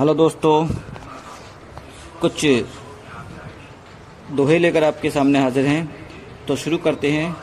Hello 0.00 0.14
दोस्तों, 0.14 0.66
कुछ 2.20 2.44
दोहे 4.30 4.58
लेकर 4.58 4.84
आपके 4.84 5.10
सामने 5.10 5.38
हाजिर 5.38 5.66
हैं। 5.66 6.08
तो 6.46 6.56
शुरू 6.56 6.78
करते 6.78 7.10
हैं। 7.12 7.36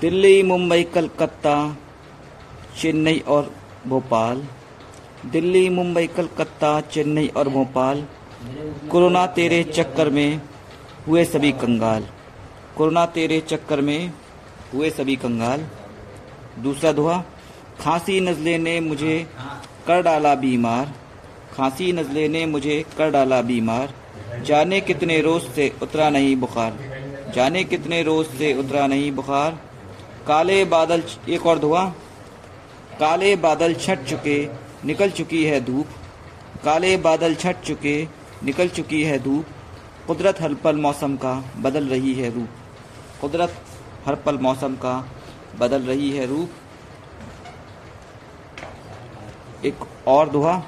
दिल्ली, 0.00 0.42
मुंबई, 0.42 0.82
कलकत्ता, 0.82 1.54
चेन्नई 2.80 3.18
और 3.18 3.50
भोपाल। 3.86 4.44
दिल्ली, 5.26 5.68
मुंबई, 5.68 6.06
कलकत्ता, 6.06 6.80
चेन्नई 6.80 7.28
और 7.28 7.48
भोपाल। 7.48 8.04
कोरोना 8.90 9.26
तेरे 9.26 9.64
चक्कर 9.64 10.10
में 10.10 10.40
हुए 11.08 11.24
सभी 11.24 11.52
कंगाल। 11.52 12.06
कोरोना 12.76 13.06
तेरे 13.06 13.40
चक्कर 13.40 13.80
में 13.80 14.12
हुए 14.74 14.90
सभी 14.90 15.16
कंगाल। 15.16 15.66
दूसरा 16.58 16.92
दोहा, 16.92 17.22
खांसी 17.80 18.20
नज़ले 18.20 18.58
ने 18.58 18.80
मुझे 18.80 19.26
कर 19.86 20.02
डाला 20.02 20.34
बीमार। 20.34 20.92
खांसी 21.56 21.92
नज़ले 21.92 22.28
ने 22.28 22.44
मुझे 22.46 22.84
कर 22.98 23.10
डाला 23.10 23.40
बीमार। 23.42 23.94
जाने 24.44 24.80
कितने 24.80 25.20
रोज 25.20 25.42
से 25.42 25.72
उतरा 25.82 26.10
नहीं 26.10 26.36
बुखार। 26.36 26.78
जाने 27.34 27.64
कितने 27.64 28.02
रोज 28.02 28.26
से 28.26 28.52
उतरा 28.54 28.86
नहीं 28.86 29.10
बुखार। 29.12 29.58
काले 30.26 30.64
बादल 30.64 31.02
एक 31.28 31.46
और 31.46 31.58
धुआँ। 31.58 31.88
काले 33.00 33.34
बादल 33.36 33.74
छट 33.74 34.04
चुके, 34.04 34.38
निकल 34.84 35.10
चुकी 35.10 35.44
है 35.44 35.60
धूप। 35.64 35.86
काले 36.64 36.96
बादल 36.96 37.34
छट 37.34 37.60
चुके, 37.60 37.96
निकल 38.44 38.68
चुकी 38.68 39.02
है 39.02 39.18
धूप। 39.18 39.46
कुदरत 40.06 40.40
हर 40.40 40.54
पल 40.54 40.76
मौसम 40.76 41.16
का 41.16 41.34
बदल 41.58 41.84
रही 41.84 42.14
है 42.14 42.34
रूप। 42.34 42.48
कुदरत 43.20 43.54
हर 44.06 44.14
पल 44.14 44.38
मौसम 44.38 44.74
का 44.74 44.94
बदल 45.58 45.82
रही 45.82 46.10
है 46.10 46.26
रूप। 46.26 46.50
एक 49.64 49.84
और 50.08 50.28
दुआ 50.28 50.62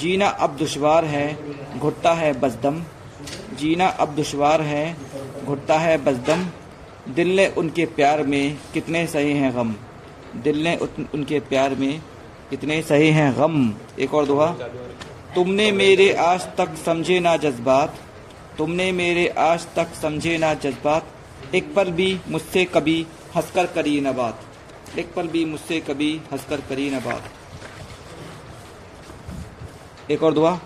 जीना 0.00 0.26
अब 0.26 0.56
दुश्वार 0.56 1.04
है, 1.04 1.26
घुटता 1.78 2.12
है 2.12 2.32
बजदम 2.40 2.82
जीना 3.58 3.86
अब 3.86 4.14
दुशवार 4.14 4.60
है, 4.62 4.96
घुटता 5.44 5.78
है 5.78 5.96
बजदम 6.04 6.46
दिल 7.14 7.34
ने 7.36 7.46
उनके 7.58 7.84
प्यार 7.96 8.22
में 8.22 8.56
कितने 8.74 9.06
सहे 9.06 9.32
हैं 9.32 9.54
गम। 9.56 9.74
दिल 10.42 10.62
ने 10.64 10.76
उनके 11.14 11.40
प्यार 11.40 11.74
में 11.74 12.00
कितने 12.50 12.80
सहे 12.82 13.10
हैं 13.10 13.32
गम। 13.38 13.72
एक 13.98 14.14
और 14.14 14.26
दुआ 14.26 14.46
तुमने 15.34 15.70
मेरे 15.72 16.12
आज 16.14 16.46
तक 16.56 16.74
समझे 16.84 17.18
ना 17.20 17.36
जज्बात। 17.36 17.98
तुमने 18.58 18.90
मेरे 18.92 19.28
आज 19.38 19.66
तक 19.76 19.94
समझे 19.94 20.36
ना 20.38 20.52
जज्बात। 20.54 21.54
एक 21.54 21.74
पल 21.74 21.90
भी 21.90 22.18
मुझसे 22.28 22.64
कभी 22.64 23.06
हंसकर 23.36 23.66
करी 23.66 24.00
न 24.00 24.12
बात। 24.12 24.98
एक 24.98 25.14
पल 25.14 25.28
भी 25.28 25.44
मुझसे 25.44 25.80
कभी 25.80 26.12
हंसकर 26.32 26.60
करी 26.68 26.90
न 26.90 27.00
बात। 27.00 27.30
एक 30.10 30.22
और 30.22 30.32
दुआ। 30.32 30.58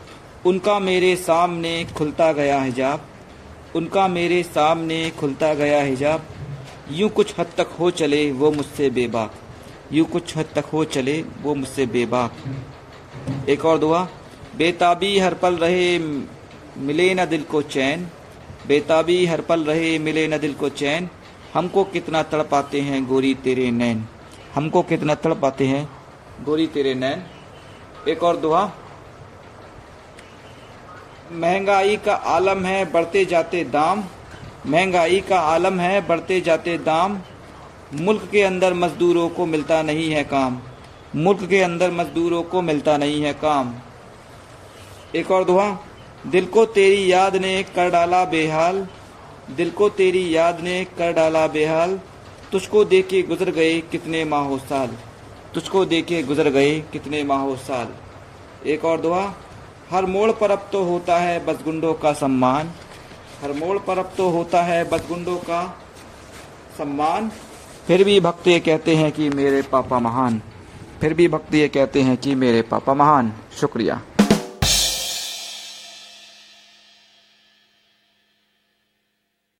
उनका 0.46 0.78
मेरे 0.78 1.14
सामने 1.16 1.72
खुलता 1.96 2.32
गया 2.32 2.60
हिजाब। 2.62 3.06
उनका 3.76 4.06
मेरे 4.08 4.42
सामने 4.42 5.10
खुलता 5.10 5.52
गया 5.54 5.82
हिजाब। 5.82 6.24
यूँ 6.90 7.08
कुछ 7.10 7.34
हद 7.38 7.46
तक 7.56 7.76
हो 7.80 7.90
चले 7.90 8.30
वो 8.32 8.50
मुझसे 8.50 8.88
बेबाक। 8.90 9.34
यूँ 9.92 10.06
कुछ 10.06 10.36
हद 10.36 10.48
तक 10.54 10.64
हो 10.64 10.84
चले 10.84 11.22
वो 11.42 11.54
मुझसे 11.54 11.86
बेबाक। 11.86 13.48
एक 13.48 13.64
और 13.64 13.78
दुआ। 13.78 14.02
बेताबी 14.56 15.18
हर 15.18 15.34
पल 15.34 15.56
रहे 15.56 15.98
मिले 16.78 17.14
न 17.14 17.26
दिल 17.26 17.42
को 17.42 17.62
चैन। 17.62 18.08
बेताबी 18.68 19.24
हर 19.26 19.40
पल 19.40 19.64
रहे 19.64 19.98
मिले 19.98 20.26
न 20.28 20.38
दिल 20.38 20.54
को 20.54 20.68
चैन। 20.68 21.08
हमको 21.54 21.84
कितना 21.84 22.22
तड़पाते 22.22 22.80
हैं 22.80 23.04
गोरी 23.06 23.34
तेरे 23.34 23.70
नैन। 23.70 24.04
हमको 24.54 24.82
कितना 24.82 25.14
तड़पाते 25.14 25.66
हैं 25.66 25.88
गोरी 26.44 26.66
तेरे 26.66 26.94
नैन। 26.94 27.22
एक 28.08 28.22
और 28.22 28.36
दुआ। 28.36 28.70
महँगाई 31.32 31.96
का 31.96 32.14
आलम 32.14 32.64
है, 32.64 32.92
बढ़ते 32.92 33.24
जाते 33.24 33.64
दाम। 33.64 34.04
महँगाई 34.66 35.20
का 35.20 35.40
आलम 35.40 35.80
है, 35.80 36.08
बढ़ते 36.08 36.40
जाते 36.40 36.78
दाम। 36.78 37.18
मुल्क 37.94 38.28
के 38.32 38.42
अंदर 38.42 38.74
मजदूरों 38.74 39.28
को 39.28 39.46
मिलता 39.46 39.82
नहीं 39.82 40.10
है 40.10 40.24
काम। 40.24 40.58
मुल्क 41.16 41.48
के 41.48 41.60
अंदर 41.60 41.90
मजदूरों 41.90 42.42
को 42.42 42.62
मिलता 42.62 42.96
नहीं 42.96 43.22
है 43.22 43.32
काम। 43.32 43.74
एक 45.14 45.30
और 45.30 45.44
दुआ, 45.44 45.78
दिल 46.26 46.44
को 46.44 46.66
तेरी 46.66 47.12
याद 47.12 47.36
ने 47.36 47.62
कर 47.62 47.90
डाला 47.90 48.24
बेहाल। 48.24 48.86
दिल 49.50 49.70
को 49.70 49.88
तेरी 49.88 50.36
याद 50.36 50.60
ने 50.60 50.84
कर 50.84 51.12
डाला 51.12 51.46
बेहाल। 51.46 52.00
तुझको 52.52 52.84
देखे 52.84 53.22
गुजर 53.22 53.50
गए 53.50 53.80
कितने 53.80 54.24
माहो 54.24 54.58
साल। 54.58 54.88
तुझको 55.54 55.84
देखे 55.84 56.22
गुजर 56.22 56.50
गए 56.50 56.80
कितने 56.80 57.24
माहो 57.24 57.56
साल। 57.56 57.88
एक 58.68 58.84
और 58.84 59.00
दुआ 59.00 59.34
हर 59.90 60.06
मोड़ 60.06 60.30
पर 60.32 60.50
अब 60.50 60.68
तो 60.72 60.82
होता 60.84 61.16
है 61.18 61.46
बसगुंडों 61.46 61.94
का 61.94 62.12
सम्मान। 62.12 62.70
हर 63.42 63.52
मोड़ 63.52 63.78
पर 63.78 63.98
अब 63.98 64.12
तो 64.16 64.28
होता 64.30 64.62
है 64.62 64.82
बसगुंडों 64.88 65.36
का 65.36 65.62
सम्मान। 66.78 67.30
फिर 67.86 68.04
भी 68.04 68.20
भक्त 68.20 68.48
ये 68.48 68.60
कहते 68.60 68.96
हैं 68.96 69.12
कि 69.12 69.28
मेरे 69.28 69.62
पापा 69.62 69.98
महान। 69.98 70.42
फिर 71.00 71.14
भी 71.14 71.28
भक्त 71.28 71.54
ये 71.54 71.68
कहते 71.68 72.02
हैं 72.02 72.16
कि 72.16 72.34
मेरे 72.34 72.62
पापा 72.62 72.94
महान। 72.94 73.32
शुक्रिया। 73.60 74.00